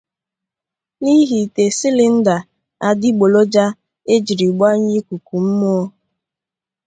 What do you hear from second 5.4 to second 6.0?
mmụọ